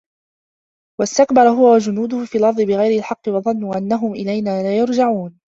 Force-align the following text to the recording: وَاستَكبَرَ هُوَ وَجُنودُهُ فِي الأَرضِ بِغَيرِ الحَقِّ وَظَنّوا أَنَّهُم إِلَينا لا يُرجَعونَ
وَاستَكبَرَ 0.99 1.41
هُوَ 1.49 1.73
وَجُنودُهُ 1.73 2.25
فِي 2.25 2.37
الأَرضِ 2.37 2.61
بِغَيرِ 2.61 2.99
الحَقِّ 2.99 3.27
وَظَنّوا 3.27 3.77
أَنَّهُم 3.77 4.11
إِلَينا 4.13 4.63
لا 4.63 4.77
يُرجَعونَ 4.77 5.39